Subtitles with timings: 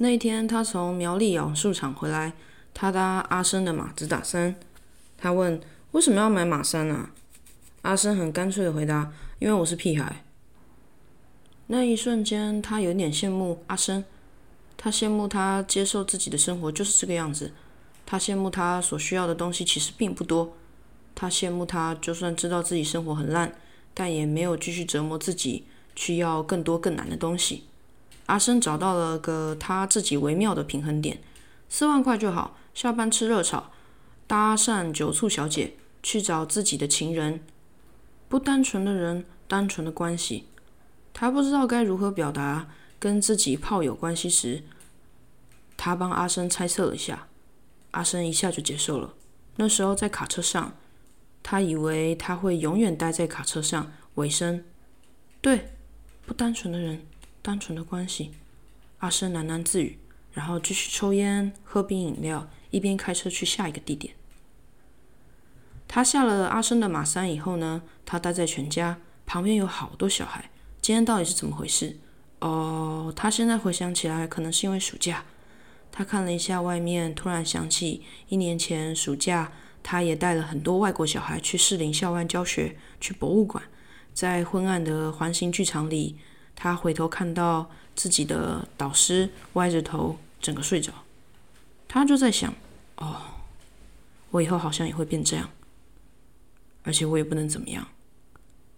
[0.00, 2.32] 那一天，他从苗栗养树场回来，
[2.72, 4.54] 他搭阿生的马自达三。
[5.16, 7.10] 他问：“为什么要买马三啊？”
[7.82, 10.24] 阿生很干脆的回答：“因为我是屁孩。”
[11.66, 14.04] 那一瞬间，他有点羡慕阿生，
[14.76, 17.52] 他羡慕他接受自己的生活就是这个样子，
[18.06, 20.56] 他羡慕他所需要的东西其实并不多，
[21.16, 23.52] 他羡慕他就算知道自己生活很烂，
[23.94, 25.64] 但也没有继续折磨自己
[25.96, 27.64] 去要更多更难的东西。
[28.28, 31.18] 阿生找到了个他自己微妙的平衡点，
[31.68, 33.70] 四万块就好，下班吃热炒，
[34.26, 37.40] 搭讪酒醋小姐，去找自己的情人，
[38.28, 40.44] 不单纯的人，单纯的关系。
[41.14, 42.68] 他不知道该如何表达
[42.98, 44.62] 跟自己炮友关系时，
[45.78, 47.28] 他帮阿生猜测了一下，
[47.92, 49.14] 阿生一下就接受了。
[49.56, 50.74] 那时候在卡车上，
[51.42, 54.62] 他以为他会永远待在卡车上，尾声。
[55.40, 55.70] 对，
[56.26, 57.06] 不单纯的人，
[57.48, 58.32] 单纯的关系。
[58.98, 59.98] 阿生喃喃自语，
[60.34, 64.12] 然后继续抽烟、喝冰饮料，一边开车去下一个地点。
[65.86, 70.50] 他下了阿生的马三以后呢，他待在全家旁边，有好多小孩。
[70.82, 71.96] 今天到底是怎么回事？
[72.40, 75.24] 哦，他现在回想起来，可能是因为暑假。
[75.90, 79.50] 他看了一下外面，突然想起一年前暑假，
[79.82, 83.64] 他也带了很多外国小孩去士林校外教学，去博物馆。
[84.12, 86.18] 在昏暗的环形剧场里，
[86.60, 90.92] 他回头看到自己的导师歪着头，整个睡着。
[91.86, 92.52] 他就在想：
[92.96, 93.16] 哦，
[94.32, 95.48] 我以后好像也会变这样，
[96.82, 97.86] 而且我也不能怎么样。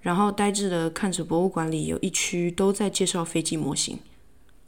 [0.00, 3.98] 然后呆滞的看着博物馆里有一区都在介绍飞机模型，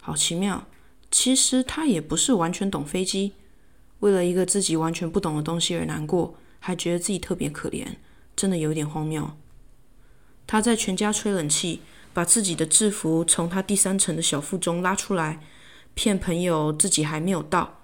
[0.02, 0.66] 好奇妙。
[1.10, 3.32] 其实他也不是完全懂飞机，
[4.00, 7.86] 为了一个自己完全不懂的东西而难过，还觉得自己特别可怜，
[8.36, 9.30] 真的有点荒谬。
[10.46, 11.80] 他在全家吹冷气，
[12.18, 15.38] 把自己的制服从他第三层的小腹中拉出来，
[15.94, 17.78] 骗朋友自己还没有到。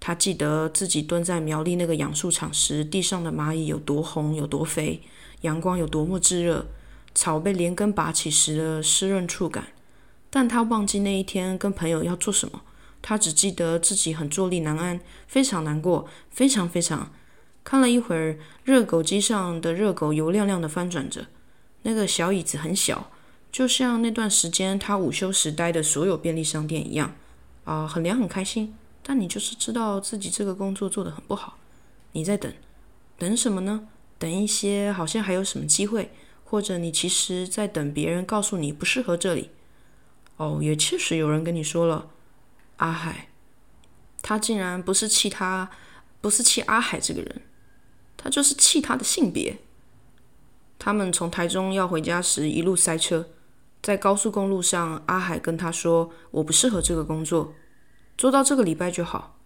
[0.00, 5.00] 他记得自己蹲在苗栗那个养树场时，地上的蚂蚁有多红，有多肥。
[5.42, 6.66] 阳光有多么炙热，
[7.14, 9.68] 草被连根拔起时的湿润触感，
[10.28, 12.62] 但他忘记那一天跟朋友要做什么。
[13.00, 17.12] 他只记得自己很坐立难安，非常难过，非常非常。
[17.62, 21.26] 看了一会儿，热狗机上的热狗油亮亮的翻转着，
[21.82, 23.11] 那个小椅子很小，
[23.52, 27.14] 就像那段时间他午休时待的所有便利商店一样。
[27.64, 28.74] 啊，很凉很开心，
[29.04, 31.58] 但你就是知道自己这个工作做得很不好。
[32.10, 32.52] 你在等，
[33.16, 33.86] 等什么呢？
[34.18, 36.10] 等一些，好像还有什么机会，
[36.44, 39.50] 或者你其实在等别人告诉你不适合这里。
[40.38, 42.10] 哦，也确实有人跟你说了，
[42.78, 43.28] 阿海，
[44.22, 45.70] 他竟然不是气他，
[46.20, 47.42] 不是气阿海这个人，
[48.16, 49.58] 他就是气他的性别。
[50.80, 53.28] 他们从台中要回家时一路塞车，
[53.82, 57.52] 在高速公路上，阿海跟他说：“我不适合这个工作，
[58.16, 59.36] 做到这个礼拜就好。”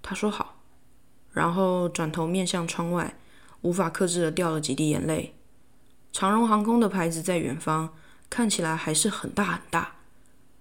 [0.00, 0.60] 他说好，
[1.32, 3.16] 然后转头面向窗外。
[3.62, 5.34] 无法克制的掉了几滴眼泪。
[6.14, 7.92] 长荣航空的牌子在远方，
[8.30, 9.96] 看起来还是很大很大。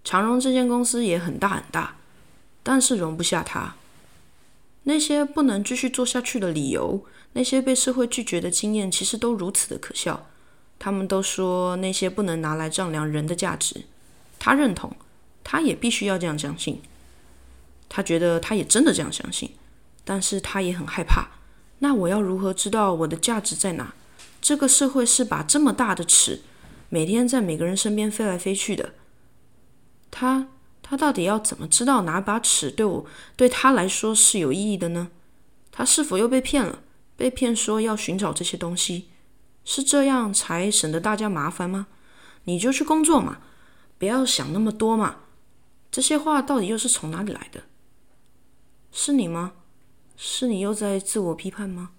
[0.03, 1.95] 长荣这间公司也很大很大，
[2.61, 3.75] 但是容不下他。
[4.83, 10.28] 那些不能继续做下去的理由，那些被社会拒绝的经验，其实都如此的可笑。
[10.79, 13.84] 他们都说那些不能拿来丈量人的价值。
[14.40, 14.95] 他认同，
[15.44, 16.81] 他也必须要这样相信。
[17.90, 19.51] 他觉得他也真的这样相信，
[20.06, 21.28] 但是他也很害怕。
[21.79, 23.94] 那我要如何知道我的价值在哪？
[24.41, 26.41] 这个社会是把这么大的尺，
[26.88, 28.91] 每天在每个人身边飞来飞去的。
[30.09, 30.47] 他
[30.81, 35.09] 他到底要怎么知道哪把尺对我对他来说是有意义的呢？
[35.72, 36.79] 他是否又被骗了？
[37.17, 39.09] 被骗说要寻找这些东西，
[39.72, 41.85] 是这样才省得大家麻烦吗？
[42.46, 43.38] 你就去工作嘛，
[44.00, 45.18] 不要想那么多嘛。
[45.91, 47.66] 这些话到底又是从哪里来的？
[48.91, 49.53] 是你吗？
[50.18, 51.91] 是你又在自我批判吗？